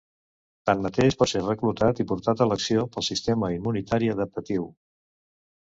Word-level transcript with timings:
Tanmateix, 0.69 1.17
pot 1.19 1.31
ser 1.33 1.41
reclutat 1.43 2.01
i 2.05 2.07
portat 2.13 2.41
a 2.41 2.49
l'acció 2.53 2.89
pel 2.97 3.09
sistema 3.11 3.55
immunitari 3.59 4.15
adaptatiu. 4.17 4.69